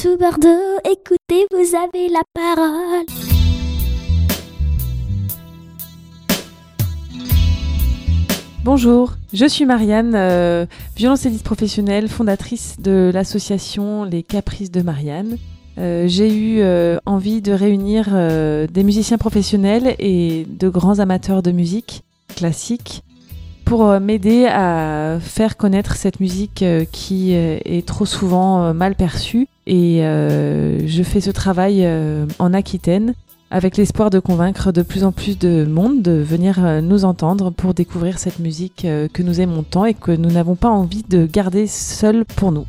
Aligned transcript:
tout 0.00 0.16
Bordeaux, 0.16 0.78
écoutez, 0.84 1.44
vous 1.50 1.74
avez 1.74 2.08
la 2.08 2.22
parole. 2.32 3.04
Bonjour, 8.62 9.14
je 9.32 9.44
suis 9.46 9.64
Marianne, 9.64 10.12
euh, 10.14 10.66
violoncelliste 10.94 11.44
professionnelle, 11.44 12.08
fondatrice 12.08 12.76
de 12.78 13.10
l'association 13.12 14.04
Les 14.04 14.22
Caprices 14.22 14.70
de 14.70 14.82
Marianne. 14.82 15.36
Euh, 15.78 16.06
J'ai 16.06 16.32
eu 16.32 16.60
euh, 16.60 16.98
envie 17.04 17.42
de 17.42 17.50
réunir 17.50 18.06
des 18.72 18.84
musiciens 18.84 19.18
professionnels 19.18 19.96
et 19.98 20.46
de 20.48 20.68
grands 20.68 21.00
amateurs 21.00 21.42
de 21.42 21.50
musique 21.50 22.04
classique 22.36 23.02
pour 23.68 23.84
euh, 23.84 24.00
m'aider 24.00 24.46
à 24.46 25.18
faire 25.20 25.58
connaître 25.58 25.94
cette 25.94 26.20
musique 26.20 26.62
euh, 26.62 26.86
qui 26.90 27.34
euh, 27.34 27.58
est 27.66 27.86
trop 27.86 28.06
souvent 28.06 28.72
mal 28.72 28.94
perçue. 28.94 29.46
Et 29.66 30.00
je 30.00 31.02
fais 31.02 31.20
ce 31.20 31.30
travail 31.30 31.86
en 32.38 32.54
Aquitaine 32.54 33.12
avec 33.50 33.76
l'espoir 33.76 34.08
de 34.08 34.18
convaincre 34.18 34.72
de 34.72 34.80
plus 34.80 35.04
en 35.04 35.12
plus 35.12 35.38
de 35.38 35.66
monde 35.66 36.00
de 36.00 36.12
venir 36.12 36.80
nous 36.82 37.04
entendre 37.04 37.50
pour 37.50 37.74
découvrir 37.74 38.18
cette 38.18 38.38
musique 38.38 38.86
que 39.12 39.22
nous 39.22 39.42
aimons 39.42 39.62
tant 39.62 39.84
et 39.84 39.92
que 39.92 40.12
nous 40.12 40.30
n'avons 40.30 40.54
pas 40.56 40.70
envie 40.70 41.04
de 41.06 41.26
garder 41.26 41.66
seule 41.66 42.24
pour 42.24 42.50
nous. 42.50 42.64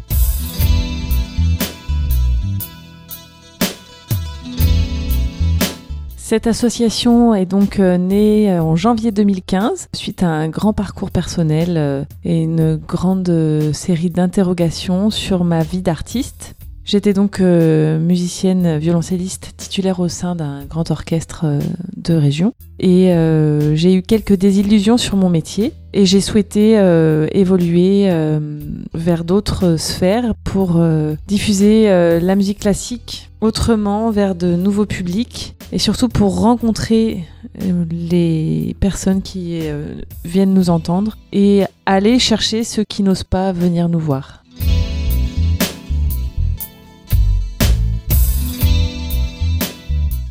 Cette 6.30 6.46
association 6.46 7.34
est 7.34 7.48
donc 7.48 7.80
euh, 7.80 7.98
née 7.98 8.52
euh, 8.52 8.62
en 8.62 8.76
janvier 8.76 9.12
2015 9.12 9.88
suite 9.96 10.22
à 10.22 10.28
un 10.28 10.48
grand 10.48 10.74
parcours 10.74 11.10
personnel 11.10 11.74
euh, 11.76 12.04
et 12.24 12.44
une 12.44 12.76
grande 12.76 13.72
série 13.74 14.12
d'interrogations 14.12 15.10
sur 15.10 15.44
ma 15.44 15.64
vie 15.64 15.82
d'artiste. 15.82 16.54
J'étais 16.86 17.14
donc 17.14 17.40
musicienne 17.40 18.78
violoncelliste 18.78 19.54
titulaire 19.58 20.00
au 20.00 20.08
sein 20.08 20.36
d'un 20.36 20.66
grand 20.66 20.92
orchestre 20.92 21.46
de 21.98 22.14
région 22.16 22.54
et 22.80 23.14
j'ai 23.76 23.94
eu 23.94 24.02
quelques 24.02 24.34
désillusions 24.34 24.98
sur 24.98 25.16
mon 25.16 25.30
métier 25.30 25.74
et 25.94 26.06
j'ai 26.06 26.22
souhaité 26.22 26.78
euh, 26.78 27.28
évoluer 27.32 28.10
euh, 28.10 28.40
vers 28.94 29.24
d'autres 29.24 29.78
sphères 29.78 30.34
pour 30.44 30.78
euh, 30.78 31.16
diffuser 31.28 31.90
la 32.22 32.36
musique 32.36 32.60
classique 32.60 33.30
autrement 33.42 34.12
vers 34.12 34.36
de 34.36 34.56
nouveaux 34.56 34.86
publics 34.86 35.56
et 35.72 35.80
surtout 35.80 36.10
pour 36.10 36.40
rencontrer 36.40 37.26
les 37.92 38.76
personnes 38.80 39.22
qui 39.22 39.62
viennent 40.26 40.54
nous 40.54 40.70
entendre 40.70 41.18
et 41.32 41.64
aller 41.86 42.20
chercher 42.20 42.64
ceux 42.64 42.84
qui 42.84 43.04
n'osent 43.04 43.24
pas 43.24 43.52
venir 43.52 43.88
nous 43.88 44.00
voir. 44.00 44.44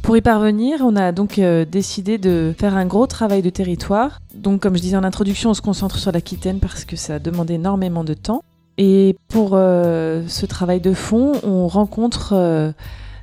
Pour 0.09 0.17
y 0.17 0.23
parvenir, 0.23 0.79
on 0.81 0.97
a 0.97 1.13
donc 1.13 1.39
euh, 1.39 1.67
décidé 1.67 2.17
de 2.17 2.55
faire 2.57 2.75
un 2.79 2.87
gros 2.87 3.07
travail 3.07 3.43
de 3.43 3.51
territoire. 3.51 4.23
Donc, 4.35 4.63
comme 4.63 4.75
je 4.75 4.81
disais 4.81 4.97
en 4.97 5.05
introduction, 5.05 5.51
on 5.51 5.55
se 5.55 5.61
concentre 5.61 5.99
sur 5.99 6.11
l'Aquitaine 6.13 6.61
parce 6.61 6.87
que 6.87 6.97
ça 6.97 7.19
demande 7.19 7.51
énormément 7.51 8.05
de 8.05 8.15
temps. 8.15 8.43
Et 8.79 9.17
pour 9.29 9.51
euh, 9.53 10.23
ce 10.27 10.47
travail 10.47 10.81
de 10.81 10.95
fond, 10.95 11.33
on 11.43 11.69
rencontre 11.69 12.33
euh, 12.33 12.73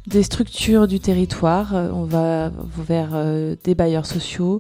des 0.05 0.21
structures 0.21 0.87
du 0.87 0.99
territoire. 0.99 1.73
On 1.73 2.03
va 2.03 2.51
vers 2.77 3.17
des 3.63 3.73
bailleurs 3.73 4.05
sociaux, 4.05 4.59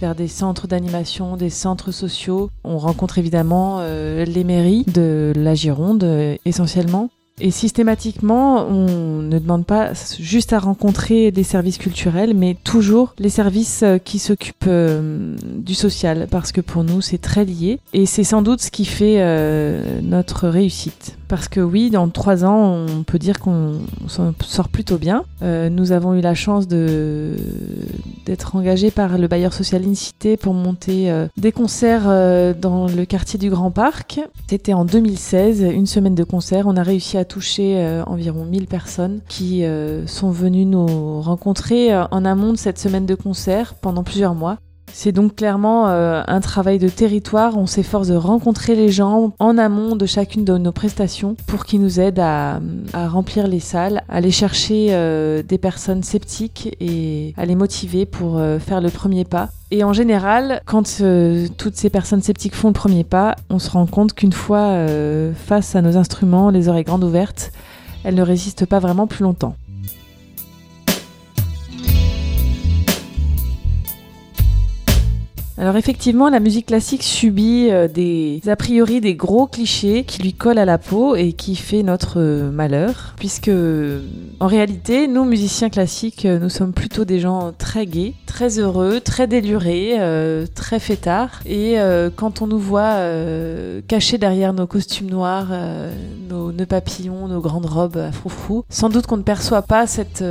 vers 0.00 0.16
des 0.16 0.26
centres 0.26 0.66
d'animation, 0.66 1.36
des 1.36 1.48
centres 1.48 1.92
sociaux. 1.92 2.50
On 2.64 2.76
rencontre 2.76 3.18
évidemment 3.18 3.84
les 3.84 4.42
mairies 4.42 4.82
de 4.92 5.32
la 5.36 5.54
Gironde 5.54 6.04
essentiellement. 6.44 7.08
Et 7.40 7.50
systématiquement, 7.50 8.66
on 8.66 9.22
ne 9.22 9.38
demande 9.38 9.64
pas 9.64 9.92
juste 10.20 10.52
à 10.52 10.58
rencontrer 10.58 11.30
des 11.30 11.42
services 11.42 11.78
culturels, 11.78 12.34
mais 12.34 12.56
toujours 12.62 13.14
les 13.18 13.30
services 13.30 13.82
euh, 13.82 13.98
qui 13.98 14.18
s'occupent 14.18 14.66
euh, 14.66 15.34
du 15.56 15.74
social, 15.74 16.28
parce 16.30 16.52
que 16.52 16.60
pour 16.60 16.84
nous, 16.84 17.00
c'est 17.00 17.18
très 17.18 17.44
lié. 17.44 17.80
Et 17.94 18.06
c'est 18.06 18.24
sans 18.24 18.42
doute 18.42 18.60
ce 18.60 18.70
qui 18.70 18.84
fait 18.84 19.16
euh, 19.18 20.00
notre 20.02 20.48
réussite. 20.48 21.16
Parce 21.32 21.48
que 21.48 21.60
oui, 21.60 21.88
dans 21.88 22.10
trois 22.10 22.44
ans, 22.44 22.84
on 22.86 23.04
peut 23.04 23.18
dire 23.18 23.40
qu'on 23.40 23.78
sort 24.06 24.68
plutôt 24.68 24.98
bien. 24.98 25.24
Euh, 25.40 25.70
nous 25.70 25.92
avons 25.92 26.12
eu 26.12 26.20
la 26.20 26.34
chance 26.34 26.68
d'être 26.68 28.54
engagés 28.54 28.90
par 28.90 29.16
le 29.16 29.28
bailleur 29.28 29.54
social 29.54 29.82
Incité 29.82 30.36
pour 30.36 30.52
monter 30.52 31.10
euh, 31.10 31.28
des 31.38 31.50
concerts 31.50 32.02
euh, 32.04 32.52
dans 32.52 32.86
le 32.86 33.06
quartier 33.06 33.38
du 33.38 33.48
Grand 33.48 33.70
Parc. 33.70 34.20
C'était 34.46 34.74
en 34.74 34.84
2016, 34.84 35.62
une 35.72 35.86
semaine 35.86 36.14
de 36.14 36.24
concerts. 36.24 36.66
On 36.66 36.76
a 36.76 36.82
réussi 36.82 37.16
à 37.16 37.24
toucher 37.24 38.02
environ 38.06 38.44
1000 38.44 38.66
personnes 38.66 39.20
qui 39.26 39.64
sont 40.04 40.30
venues 40.30 40.66
nous 40.66 41.22
rencontrer 41.22 41.96
en 41.96 42.26
amont 42.26 42.52
de 42.52 42.58
cette 42.58 42.78
semaine 42.78 43.06
de 43.06 43.14
concerts 43.14 43.72
pendant 43.80 44.04
plusieurs 44.04 44.34
mois. 44.34 44.58
C'est 44.94 45.12
donc 45.12 45.36
clairement 45.36 45.88
euh, 45.88 46.22
un 46.26 46.40
travail 46.40 46.78
de 46.78 46.88
territoire. 46.88 47.56
On 47.56 47.66
s'efforce 47.66 48.08
de 48.08 48.14
rencontrer 48.14 48.74
les 48.74 48.90
gens 48.90 49.32
en 49.38 49.58
amont 49.58 49.96
de 49.96 50.06
chacune 50.06 50.44
de 50.44 50.58
nos 50.58 50.72
prestations 50.72 51.34
pour 51.46 51.64
qu'ils 51.64 51.80
nous 51.80 51.98
aident 51.98 52.20
à, 52.20 52.60
remplir 52.92 53.48
les 53.48 53.60
salles, 53.60 54.02
à 54.08 54.16
aller 54.16 54.30
chercher 54.30 54.88
euh, 54.90 55.42
des 55.42 55.58
personnes 55.58 56.02
sceptiques 56.02 56.76
et 56.78 57.34
à 57.36 57.46
les 57.46 57.54
motiver 57.54 58.04
pour 58.06 58.38
euh, 58.38 58.58
faire 58.58 58.80
le 58.80 58.90
premier 58.90 59.24
pas. 59.24 59.48
Et 59.70 59.82
en 59.82 59.94
général, 59.94 60.60
quand 60.66 61.02
toutes 61.56 61.76
ces 61.76 61.88
personnes 61.88 62.20
sceptiques 62.20 62.54
font 62.54 62.68
le 62.68 62.74
premier 62.74 63.04
pas, 63.04 63.36
on 63.48 63.58
se 63.58 63.70
rend 63.70 63.86
compte 63.86 64.12
qu'une 64.12 64.32
fois 64.32 64.76
face 65.34 65.74
à 65.74 65.80
nos 65.80 65.96
instruments, 65.96 66.50
les 66.50 66.68
oreilles 66.68 66.84
grandes 66.84 67.04
ouvertes, 67.04 67.52
elles 68.04 68.14
ne 68.14 68.22
résistent 68.22 68.66
pas 68.66 68.80
vraiment 68.80 69.06
plus 69.06 69.22
longtemps. 69.22 69.56
Alors 75.58 75.76
effectivement, 75.76 76.30
la 76.30 76.40
musique 76.40 76.66
classique 76.66 77.02
subit 77.02 77.68
euh, 77.70 77.86
des 77.86 78.40
a 78.46 78.56
priori 78.56 79.02
des 79.02 79.14
gros 79.14 79.46
clichés 79.46 80.04
qui 80.04 80.22
lui 80.22 80.32
collent 80.32 80.58
à 80.58 80.64
la 80.64 80.78
peau 80.78 81.14
et 81.14 81.34
qui 81.34 81.56
fait 81.56 81.82
notre 81.82 82.20
euh, 82.20 82.50
malheur, 82.50 83.14
puisque 83.18 83.50
en 84.40 84.46
réalité, 84.46 85.08
nous 85.08 85.24
musiciens 85.24 85.68
classiques, 85.68 86.24
euh, 86.24 86.38
nous 86.38 86.48
sommes 86.48 86.72
plutôt 86.72 87.04
des 87.04 87.20
gens 87.20 87.52
très 87.56 87.84
gais, 87.84 88.14
très 88.26 88.58
heureux, 88.58 89.00
très 89.00 89.26
délurés, 89.26 89.98
très 90.54 90.80
fêtards. 90.80 91.40
Et 91.44 91.76
quand 92.16 92.40
on 92.40 92.46
nous 92.46 92.58
voit 92.58 92.94
euh, 92.94 93.82
cachés 93.86 94.18
derrière 94.18 94.54
nos 94.54 94.66
costumes 94.66 95.10
noirs, 95.10 95.48
nos 96.28 96.50
nœuds 96.50 96.66
papillons, 96.66 97.28
nos 97.28 97.40
grandes 97.40 97.66
robes 97.66 97.98
à 97.98 98.10
froufrou, 98.10 98.64
sans 98.70 98.88
doute 98.88 99.06
qu'on 99.06 99.18
ne 99.18 99.22
perçoit 99.22 99.62
pas 99.62 99.86
cette 99.86 100.24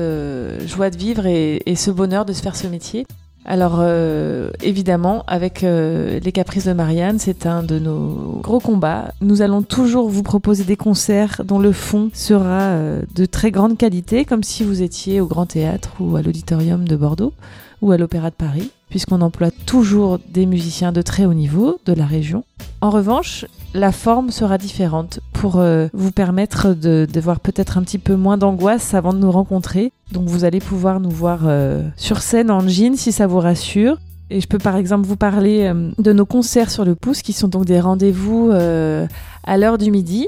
joie 0.65 0.89
de 0.89 0.97
vivre 0.97 1.27
et, 1.27 1.61
et 1.65 1.75
ce 1.75 1.91
bonheur 1.91 2.25
de 2.25 2.33
se 2.33 2.41
faire 2.41 2.55
ce 2.55 2.67
métier. 2.67 3.05
Alors 3.43 3.77
euh, 3.79 4.51
évidemment, 4.61 5.23
avec 5.25 5.63
euh, 5.63 6.19
les 6.19 6.31
Caprices 6.31 6.65
de 6.65 6.73
Marianne, 6.73 7.17
c'est 7.17 7.45
un 7.47 7.63
de 7.63 7.79
nos 7.79 8.39
gros 8.41 8.59
combats. 8.59 9.13
Nous 9.21 9.41
allons 9.41 9.63
toujours 9.63 10.09
vous 10.09 10.21
proposer 10.21 10.63
des 10.63 10.77
concerts 10.77 11.41
dont 11.43 11.57
le 11.57 11.71
fond 11.71 12.11
sera 12.13 12.61
euh, 12.61 13.01
de 13.15 13.25
très 13.25 13.49
grande 13.49 13.77
qualité, 13.77 14.25
comme 14.25 14.43
si 14.43 14.63
vous 14.63 14.83
étiez 14.83 15.21
au 15.21 15.25
Grand 15.25 15.47
Théâtre 15.47 15.89
ou 15.99 16.15
à 16.15 16.21
l'Auditorium 16.21 16.87
de 16.87 16.95
Bordeaux 16.95 17.33
ou 17.81 17.91
à 17.91 17.97
l'Opéra 17.97 18.29
de 18.29 18.35
Paris, 18.35 18.69
puisqu'on 18.91 19.21
emploie 19.21 19.49
toujours 19.65 20.19
des 20.29 20.45
musiciens 20.45 20.91
de 20.91 21.01
très 21.01 21.25
haut 21.25 21.33
niveau 21.33 21.79
de 21.85 21.93
la 21.93 22.05
région. 22.05 22.43
En 22.81 22.89
revanche, 22.89 23.45
la 23.73 23.91
forme 23.91 24.31
sera 24.31 24.57
différente 24.57 25.21
pour 25.33 25.59
euh, 25.59 25.87
vous 25.93 26.11
permettre 26.11 26.73
de, 26.73 27.07
voir 27.19 27.39
peut-être 27.39 27.77
un 27.77 27.83
petit 27.83 27.99
peu 27.99 28.15
moins 28.15 28.37
d'angoisse 28.37 28.93
avant 28.93 29.13
de 29.13 29.19
nous 29.19 29.31
rencontrer. 29.31 29.93
Donc 30.11 30.27
vous 30.27 30.43
allez 30.43 30.59
pouvoir 30.59 30.99
nous 30.99 31.09
voir 31.09 31.41
euh, 31.45 31.81
sur 31.95 32.21
scène 32.21 32.51
en 32.51 32.67
jean 32.67 32.97
si 32.97 33.11
ça 33.11 33.27
vous 33.27 33.39
rassure. 33.39 33.97
Et 34.29 34.41
je 34.41 34.47
peux 34.47 34.57
par 34.57 34.75
exemple 34.75 35.07
vous 35.07 35.15
parler 35.15 35.63
euh, 35.63 35.91
de 35.97 36.11
nos 36.11 36.25
concerts 36.25 36.69
sur 36.69 36.83
le 36.83 36.95
pouce 36.95 37.21
qui 37.21 37.33
sont 37.33 37.47
donc 37.47 37.65
des 37.65 37.79
rendez-vous 37.79 38.51
à 38.51 39.57
l'heure 39.57 39.77
du 39.77 39.89
midi 39.89 40.27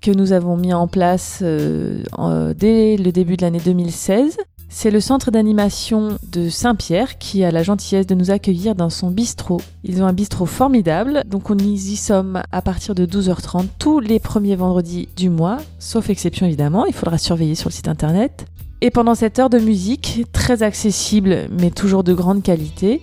que 0.00 0.12
nous 0.12 0.32
avons 0.32 0.56
mis 0.56 0.72
en 0.72 0.86
place 0.86 1.42
dès 1.42 2.96
le 2.96 3.10
début 3.10 3.36
de 3.36 3.42
l'année 3.42 3.60
2016. 3.62 4.38
C'est 4.72 4.92
le 4.92 5.00
centre 5.00 5.32
d'animation 5.32 6.16
de 6.30 6.48
Saint-Pierre 6.48 7.18
qui 7.18 7.42
a 7.42 7.50
la 7.50 7.64
gentillesse 7.64 8.06
de 8.06 8.14
nous 8.14 8.30
accueillir 8.30 8.76
dans 8.76 8.88
son 8.88 9.10
bistrot. 9.10 9.60
Ils 9.82 10.00
ont 10.00 10.06
un 10.06 10.12
bistrot 10.12 10.46
formidable, 10.46 11.24
donc 11.26 11.50
on 11.50 11.58
y 11.58 11.96
sommes 11.96 12.40
à 12.52 12.62
partir 12.62 12.94
de 12.94 13.04
12h30 13.04 13.66
tous 13.80 13.98
les 13.98 14.20
premiers 14.20 14.54
vendredis 14.54 15.08
du 15.16 15.28
mois, 15.28 15.58
sauf 15.80 16.08
exception 16.08 16.46
évidemment, 16.46 16.86
il 16.86 16.94
faudra 16.94 17.18
surveiller 17.18 17.56
sur 17.56 17.68
le 17.68 17.74
site 17.74 17.88
internet. 17.88 18.46
Et 18.80 18.90
pendant 18.90 19.16
cette 19.16 19.40
heure 19.40 19.50
de 19.50 19.58
musique, 19.58 20.24
très 20.32 20.62
accessible 20.62 21.48
mais 21.50 21.72
toujours 21.72 22.04
de 22.04 22.14
grande 22.14 22.44
qualité, 22.44 23.02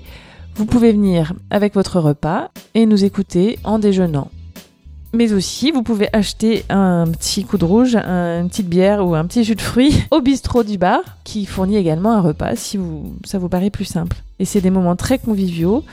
vous 0.56 0.66
pouvez 0.66 0.94
venir 0.94 1.34
avec 1.50 1.76
votre 1.76 2.00
repas 2.00 2.50
et 2.76 2.86
nous 2.86 3.04
écouter 3.04 3.60
en 3.66 3.78
déjeunant. 3.78 4.30
Mais 5.14 5.32
aussi, 5.34 5.72
vous 5.72 5.84
pouvez 5.84 6.10
acheter 6.14 6.66
un 6.70 7.06
petit 7.12 7.44
coup 7.46 7.58
de 7.58 7.66
rouge, 7.66 7.96
un- 7.96 8.42
une 8.42 8.50
petite 8.50 8.68
bière 8.70 9.06
ou 9.08 9.16
un 9.16 9.26
petit 9.26 9.44
jus 9.44 9.56
de 9.56 9.62
fruits 9.62 10.04
au 10.12 10.22
bistrot 10.22 10.64
du 10.64 10.78
bar, 10.78 11.00
qui 11.24 11.46
fournit 11.46 11.78
également 11.78 12.12
un 12.12 12.22
repas 12.22 12.56
si 12.56 12.78
vous, 12.78 13.16
ça 13.26 13.38
vous 13.40 13.50
paraît 13.50 13.70
plus 13.70 13.86
simple. 13.86 14.18
Et 14.40 14.46
c'est 14.46 14.62
des 14.62 14.70
moments 14.70 14.96
très 14.96 15.18
conviviaux, 15.18 15.84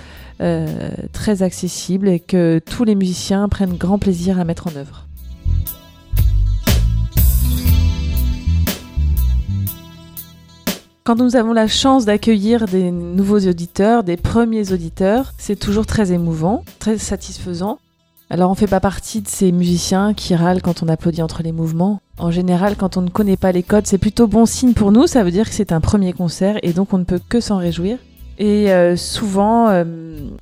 euh, 0.41 0.91
très 1.13 1.43
accessibles 1.43 2.09
et 2.09 2.19
que 2.19 2.61
tous 2.65 2.85
les 2.85 2.97
musiciens 2.97 3.49
prennent 3.49 3.77
grand 3.77 3.99
plaisir 3.99 4.39
à 4.41 4.45
mettre 4.45 4.67
en 4.67 4.77
œuvre. 4.77 5.07
Quand 11.05 11.17
nous 11.17 11.37
avons 11.37 11.53
la 11.53 11.69
chance 11.69 12.07
d'accueillir 12.07 12.65
des 12.67 12.91
nouveaux 12.91 13.41
auditeurs, 13.41 14.05
des 14.05 14.17
premiers 14.17 14.73
auditeurs, 14.73 15.35
c'est 15.37 15.59
toujours 15.59 15.85
très 15.85 16.13
émouvant, 16.13 16.65
très 16.79 16.97
satisfaisant. 16.97 17.79
Alors 18.35 18.51
on 18.51 18.57
fait 18.57 18.67
pas 18.67 18.81
partie 18.81 19.21
de 19.21 19.29
ces 19.29 19.53
musiciens 19.53 20.13
qui 20.13 20.35
râlent 20.35 20.61
quand 20.61 20.83
on 20.83 20.89
applaudit 20.89 21.23
entre 21.23 21.45
les 21.45 21.53
mouvements. 21.53 22.01
En 22.19 22.33
général, 22.33 22.75
quand 22.75 22.97
on 22.97 23.03
ne 23.03 23.09
connaît 23.09 23.37
pas 23.37 23.53
les 23.53 23.63
codes, 23.63 23.87
c'est 23.87 23.97
plutôt 23.97 24.27
bon 24.27 24.45
signe 24.45 24.73
pour 24.73 24.91
nous, 24.91 25.07
ça 25.07 25.23
veut 25.23 25.31
dire 25.31 25.49
que 25.49 25.55
c'est 25.55 25.71
un 25.71 25.81
premier 25.81 26.13
concert 26.13 26.57
et 26.65 26.73
donc 26.73 26.93
on 26.93 26.99
ne 26.99 27.05
peut 27.05 27.21
que 27.29 27.39
s'en 27.39 27.59
réjouir. 27.59 27.97
Et 28.41 28.73
euh, 28.73 28.97
souvent, 28.97 29.69
euh, 29.69 29.85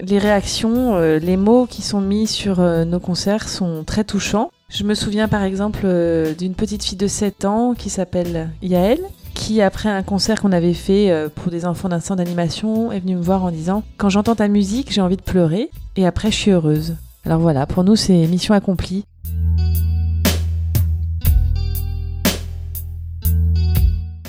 les 0.00 0.16
réactions, 0.16 0.94
euh, 0.94 1.18
les 1.18 1.36
mots 1.36 1.66
qui 1.66 1.82
sont 1.82 2.00
mis 2.00 2.26
sur 2.26 2.62
nos 2.62 2.98
concerts 2.98 3.46
sont 3.46 3.84
très 3.84 4.04
touchants. 4.04 4.50
Je 4.70 4.84
me 4.84 4.94
souviens 4.94 5.28
par 5.28 5.42
exemple 5.42 5.86
d'une 6.38 6.54
petite 6.54 6.82
fille 6.82 6.96
de 6.96 7.06
7 7.06 7.44
ans 7.44 7.74
qui 7.76 7.90
s'appelle 7.90 8.48
Yael, 8.62 9.00
qui 9.34 9.60
après 9.60 9.90
un 9.90 10.02
concert 10.02 10.40
qu'on 10.40 10.52
avait 10.52 10.72
fait 10.72 11.12
pour 11.34 11.52
des 11.52 11.66
enfants 11.66 11.90
d'un 11.90 12.00
centre 12.00 12.24
d'animation 12.24 12.90
est 12.90 13.00
venue 13.00 13.16
me 13.16 13.22
voir 13.22 13.44
en 13.44 13.50
disant 13.50 13.82
Quand 13.98 14.08
j'entends 14.08 14.36
ta 14.36 14.48
musique, 14.48 14.90
j'ai 14.90 15.02
envie 15.02 15.18
de 15.18 15.22
pleurer 15.22 15.68
et 15.96 16.06
après 16.06 16.30
je 16.30 16.36
suis 16.36 16.52
heureuse. 16.52 16.96
Alors 17.24 17.38
voilà, 17.38 17.66
pour 17.66 17.84
nous 17.84 17.96
c'est 17.96 18.26
mission 18.26 18.54
accomplie. 18.54 19.04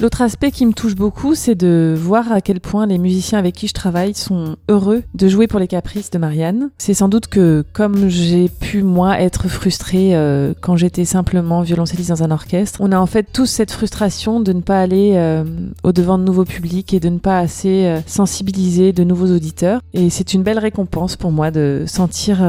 L'autre 0.03 0.21
aspect 0.21 0.51
qui 0.51 0.65
me 0.65 0.73
touche 0.73 0.95
beaucoup, 0.95 1.33
c'est 1.33 1.55
de 1.55 1.95
voir 1.97 2.29
à 2.33 2.41
quel 2.41 2.59
point 2.59 2.85
les 2.85 2.97
musiciens 2.97 3.39
avec 3.39 3.55
qui 3.55 3.69
je 3.69 3.73
travaille 3.73 4.13
sont 4.13 4.57
heureux 4.67 5.03
de 5.13 5.29
jouer 5.29 5.47
pour 5.47 5.61
les 5.61 5.67
caprices 5.69 6.11
de 6.11 6.17
Marianne. 6.17 6.71
C'est 6.77 6.93
sans 6.93 7.07
doute 7.07 7.27
que 7.27 7.63
comme 7.71 8.09
j'ai 8.09 8.49
pu 8.49 8.83
moi 8.83 9.21
être 9.21 9.47
frustrée 9.47 10.13
euh, 10.13 10.53
quand 10.59 10.75
j'étais 10.75 11.05
simplement 11.05 11.61
violoncelliste 11.61 12.09
dans 12.09 12.21
un 12.21 12.31
orchestre, 12.31 12.81
on 12.81 12.91
a 12.91 12.99
en 12.99 13.05
fait 13.05 13.27
tous 13.31 13.45
cette 13.45 13.71
frustration 13.71 14.41
de 14.41 14.51
ne 14.51 14.59
pas 14.59 14.81
aller 14.81 15.13
euh, 15.15 15.45
au 15.83 15.93
devant 15.93 16.17
de 16.17 16.25
nouveaux 16.25 16.43
publics 16.43 16.93
et 16.93 16.99
de 16.99 17.07
ne 17.07 17.19
pas 17.19 17.39
assez 17.39 17.85
euh, 17.85 18.01
sensibiliser 18.05 18.91
de 18.91 19.05
nouveaux 19.05 19.33
auditeurs. 19.33 19.79
Et 19.93 20.09
c'est 20.09 20.33
une 20.33 20.43
belle 20.43 20.59
récompense 20.59 21.15
pour 21.15 21.31
moi 21.31 21.49
de 21.49 21.85
sentir 21.87 22.41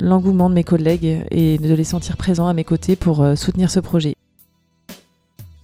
l'engouement 0.00 0.48
de 0.48 0.54
mes 0.54 0.64
collègues 0.64 1.26
et 1.30 1.58
de 1.58 1.74
les 1.74 1.84
sentir 1.84 2.16
présents 2.16 2.48
à 2.48 2.54
mes 2.54 2.64
côtés 2.64 2.96
pour 2.96 3.22
soutenir 3.36 3.70
ce 3.70 3.80
projet. 3.80 4.15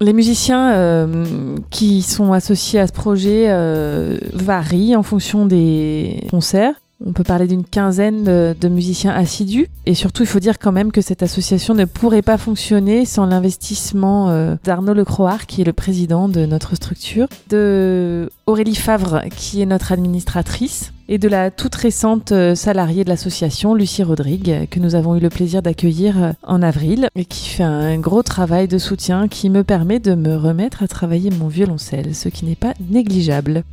Les 0.03 0.13
musiciens 0.13 0.73
euh, 0.73 1.57
qui 1.71 2.03
sont 2.03 2.33
associés 2.33 2.81
à 2.81 2.89
ce 2.89 2.93
projet 2.93 3.45
euh, 3.51 4.19
varient 4.33 4.97
en 4.97 5.05
fonction 5.05 5.47
des 5.47 6.27
concerts. 6.29 6.75
On 7.05 7.13
peut 7.13 7.25
parler 7.25 7.47
d'une 7.47 7.65
quinzaine 7.65 8.25
de, 8.25 8.69
musiciens 8.69 9.13
assidus. 9.13 9.69
Et 9.87 9.95
surtout, 9.95 10.23
il 10.23 10.29
faut 10.29 10.41
dire 10.41 10.59
quand 10.59 10.73
même 10.73 10.93
que 10.93 11.01
cette 11.01 11.23
association 11.23 11.75
ne 11.75 11.85
pourrait 11.85 12.23
pas 12.23 12.39
fonctionner 12.39 13.05
sans 13.05 13.27
l'investissement 13.27 14.31
euh, 14.31 14.57
d'Arnaud 14.65 14.95
Lecroard, 14.95 15.47
qui 15.47 15.63
est 15.63 15.65
le 15.65 15.73
président 15.73 16.29
de 16.29 16.47
notre 16.47 16.77
structure, 16.77 17.27
de 17.51 18.31
Aurélie 18.47 18.77
Favre, 18.77 19.23
qui 19.37 19.61
est 19.61 19.67
notre 19.67 19.93
administratrice, 19.93 20.93
et 21.09 21.19
de 21.19 21.29
la 21.29 21.51
toute 21.51 21.75
récente 21.75 22.33
euh, 22.33 22.55
salariée 22.55 23.05
de 23.05 23.09
l'association, 23.09 23.75
Lucie 23.75 24.03
Rodrigue, 24.03 24.69
que 24.71 24.79
nous 24.79 24.95
avons 24.95 25.17
eu 25.17 25.21
le 25.21 25.29
plaisir 25.29 25.61
d'accueillir 25.61 26.23
euh, 26.23 26.33
en 26.45 26.63
avril, 26.63 27.09
et 27.17 27.25
qui 27.25 27.49
fait 27.49 27.65
un 27.65 27.99
gros 27.99 28.23
travail 28.23 28.69
de 28.69 28.79
soutien 28.79 29.29
qui 29.29 29.51
me 29.51 29.65
permet 29.65 29.99
de 29.99 30.15
me 30.15 30.37
remettre 30.37 30.83
à 30.83 30.89
travailler 30.89 31.31
mon 31.31 31.49
violoncelle, 31.49 32.15
ce 32.15 32.29
qui 32.29 32.45
n'est 32.45 32.55
pas 32.55 32.75
négligeable. 32.91 33.65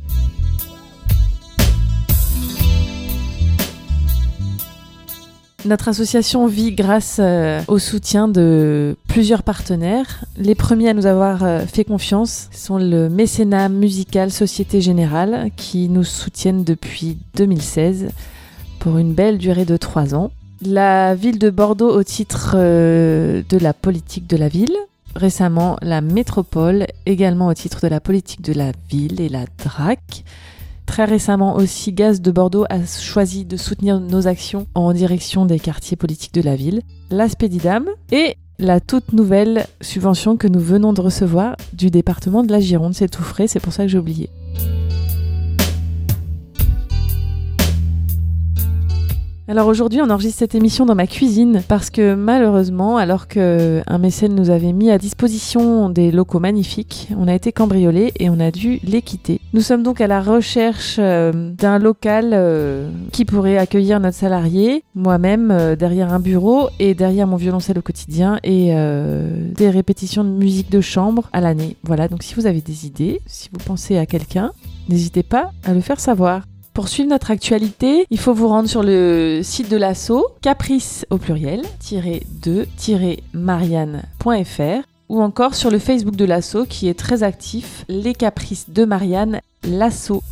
Notre 5.66 5.88
association 5.88 6.46
vit 6.46 6.72
grâce 6.72 7.18
euh, 7.20 7.60
au 7.68 7.78
soutien 7.78 8.28
de 8.28 8.96
plusieurs 9.08 9.42
partenaires. 9.42 10.24
Les 10.38 10.54
premiers 10.54 10.88
à 10.88 10.94
nous 10.94 11.04
avoir 11.04 11.44
euh, 11.44 11.66
fait 11.66 11.84
confiance 11.84 12.48
sont 12.50 12.78
le 12.78 13.10
mécénat 13.10 13.68
musical 13.68 14.30
Société 14.30 14.80
Générale 14.80 15.50
qui 15.56 15.90
nous 15.90 16.04
soutiennent 16.04 16.64
depuis 16.64 17.18
2016 17.34 18.08
pour 18.78 18.96
une 18.96 19.12
belle 19.12 19.36
durée 19.36 19.66
de 19.66 19.76
trois 19.76 20.14
ans. 20.14 20.30
La 20.64 21.14
ville 21.14 21.38
de 21.38 21.50
Bordeaux 21.50 21.94
au 21.94 22.02
titre 22.04 22.54
euh, 22.54 23.42
de 23.46 23.58
la 23.58 23.74
politique 23.74 24.26
de 24.26 24.38
la 24.38 24.48
ville. 24.48 24.76
Récemment, 25.14 25.76
la 25.82 26.00
métropole 26.00 26.86
également 27.04 27.48
au 27.48 27.54
titre 27.54 27.80
de 27.82 27.88
la 27.88 28.00
politique 28.00 28.40
de 28.40 28.54
la 28.54 28.72
ville 28.88 29.20
et 29.20 29.28
la 29.28 29.44
DRAC. 29.62 30.24
Très 30.90 31.04
récemment 31.04 31.54
aussi, 31.54 31.92
Gaz 31.92 32.20
de 32.20 32.32
Bordeaux 32.32 32.64
a 32.68 32.84
choisi 32.84 33.44
de 33.44 33.56
soutenir 33.56 34.00
nos 34.00 34.26
actions 34.26 34.66
en 34.74 34.92
direction 34.92 35.46
des 35.46 35.60
quartiers 35.60 35.96
politiques 35.96 36.34
de 36.34 36.42
la 36.42 36.56
ville, 36.56 36.82
l'Aspédidam 37.12 37.86
et 38.10 38.34
la 38.58 38.80
toute 38.80 39.12
nouvelle 39.12 39.66
subvention 39.80 40.36
que 40.36 40.48
nous 40.48 40.58
venons 40.58 40.92
de 40.92 41.00
recevoir 41.00 41.54
du 41.74 41.90
département 41.90 42.42
de 42.42 42.50
la 42.50 42.58
Gironde. 42.58 42.94
C'est 42.94 43.08
tout 43.08 43.22
frais, 43.22 43.46
c'est 43.46 43.60
pour 43.60 43.72
ça 43.72 43.84
que 43.84 43.88
j'ai 43.88 43.98
oublié. 43.98 44.30
Alors 49.50 49.66
aujourd'hui, 49.66 50.00
on 50.00 50.08
enregistre 50.10 50.38
cette 50.38 50.54
émission 50.54 50.86
dans 50.86 50.94
ma 50.94 51.08
cuisine 51.08 51.60
parce 51.66 51.90
que 51.90 52.14
malheureusement, 52.14 52.98
alors 52.98 53.26
qu'un 53.26 53.98
mécène 53.98 54.36
nous 54.36 54.48
avait 54.48 54.72
mis 54.72 54.92
à 54.92 54.98
disposition 54.98 55.90
des 55.90 56.12
locaux 56.12 56.38
magnifiques, 56.38 57.08
on 57.18 57.26
a 57.26 57.34
été 57.34 57.50
cambriolés 57.50 58.12
et 58.20 58.30
on 58.30 58.38
a 58.38 58.52
dû 58.52 58.78
les 58.84 59.02
quitter. 59.02 59.40
Nous 59.52 59.60
sommes 59.60 59.82
donc 59.82 60.00
à 60.00 60.06
la 60.06 60.22
recherche 60.22 60.98
euh, 61.00 61.50
d'un 61.50 61.80
local 61.80 62.30
euh, 62.32 62.92
qui 63.10 63.24
pourrait 63.24 63.56
accueillir 63.58 63.98
notre 63.98 64.16
salarié, 64.16 64.84
moi-même 64.94 65.50
euh, 65.50 65.74
derrière 65.74 66.14
un 66.14 66.20
bureau 66.20 66.68
et 66.78 66.94
derrière 66.94 67.26
mon 67.26 67.34
violoncelle 67.34 67.80
au 67.80 67.82
quotidien 67.82 68.38
et 68.44 68.70
des 68.70 69.68
répétitions 69.68 70.22
de 70.22 70.30
musique 70.30 70.70
de 70.70 70.80
chambre 70.80 71.28
à 71.32 71.40
l'année. 71.40 71.76
Voilà, 71.82 72.06
donc 72.06 72.22
si 72.22 72.36
vous 72.36 72.46
avez 72.46 72.60
des 72.60 72.86
idées, 72.86 73.20
si 73.26 73.48
vous 73.52 73.58
pensez 73.58 73.98
à 73.98 74.06
quelqu'un, 74.06 74.52
n'hésitez 74.88 75.24
pas 75.24 75.50
à 75.64 75.74
le 75.74 75.80
faire 75.80 75.98
savoir. 75.98 76.42
Pour 76.72 76.88
suivre 76.88 77.10
notre 77.10 77.32
actualité, 77.32 78.06
il 78.10 78.18
faut 78.18 78.32
vous 78.32 78.46
rendre 78.46 78.68
sur 78.68 78.84
le 78.84 79.40
site 79.42 79.68
de 79.68 79.76
l'assaut, 79.76 80.28
caprice 80.40 81.04
au 81.10 81.18
pluriel, 81.18 81.62
de-marianne.fr 81.90 84.86
ou 85.08 85.20
encore 85.20 85.56
sur 85.56 85.72
le 85.72 85.80
Facebook 85.80 86.14
de 86.14 86.24
l'assaut 86.24 86.66
qui 86.66 86.86
est 86.88 86.94
très 86.94 87.24
actif, 87.24 87.84
Les 87.88 88.14
Caprices 88.14 88.70
de 88.70 88.84
Marianne, 88.84 89.40
l'assaut. 89.64 90.22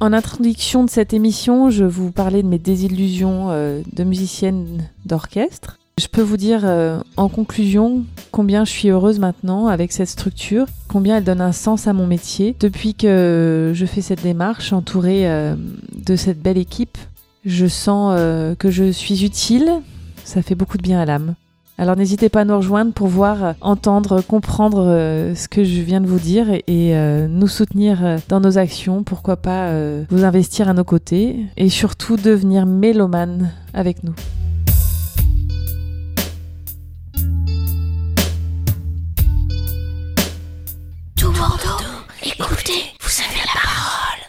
En 0.00 0.12
introduction 0.12 0.84
de 0.84 0.90
cette 0.90 1.14
émission, 1.14 1.70
je 1.70 1.86
vous 1.86 2.12
parlais 2.12 2.42
de 2.42 2.48
mes 2.48 2.58
désillusions 2.58 3.50
euh, 3.50 3.80
de 3.94 4.04
musicienne 4.04 4.90
d'orchestre. 5.06 5.78
Je 5.96 6.08
peux 6.08 6.22
vous 6.22 6.36
dire 6.36 6.62
euh, 6.64 6.98
en 7.16 7.28
conclusion 7.28 8.04
combien 8.32 8.64
je 8.64 8.70
suis 8.70 8.88
heureuse 8.88 9.20
maintenant 9.20 9.68
avec 9.68 9.92
cette 9.92 10.08
structure, 10.08 10.66
combien 10.88 11.18
elle 11.18 11.24
donne 11.24 11.40
un 11.40 11.52
sens 11.52 11.86
à 11.86 11.92
mon 11.92 12.08
métier. 12.08 12.56
Depuis 12.58 12.94
que 12.94 13.70
je 13.72 13.86
fais 13.86 14.00
cette 14.00 14.22
démarche 14.22 14.72
entourée 14.72 15.30
euh, 15.30 15.54
de 16.04 16.16
cette 16.16 16.42
belle 16.42 16.58
équipe, 16.58 16.98
je 17.44 17.66
sens 17.66 18.12
euh, 18.16 18.56
que 18.56 18.72
je 18.72 18.90
suis 18.90 19.24
utile, 19.24 19.70
ça 20.24 20.42
fait 20.42 20.56
beaucoup 20.56 20.78
de 20.78 20.82
bien 20.82 20.98
à 20.98 21.04
l'âme. 21.04 21.34
Alors 21.78 21.94
n'hésitez 21.94 22.28
pas 22.28 22.40
à 22.40 22.44
nous 22.44 22.56
rejoindre 22.56 22.92
pour 22.92 23.06
voir, 23.06 23.54
entendre, 23.60 24.20
comprendre 24.20 24.86
ce 25.34 25.48
que 25.48 25.64
je 25.64 25.80
viens 25.80 26.00
de 26.00 26.06
vous 26.06 26.20
dire 26.20 26.46
et, 26.68 26.94
nous 27.28 27.48
soutenir 27.48 28.18
dans 28.28 28.38
nos 28.38 28.58
actions, 28.58 29.02
pourquoi 29.02 29.36
pas 29.36 29.72
vous 30.08 30.22
investir 30.22 30.68
à 30.68 30.72
nos 30.72 30.84
côtés 30.84 31.46
et 31.56 31.68
surtout 31.68 32.16
devenir 32.16 32.64
mélomane 32.64 33.50
avec 33.74 34.04
nous. 34.04 34.14
Écoutez, 42.22 42.94
vous 43.00 43.20
avez 43.20 43.40
la. 43.44 43.53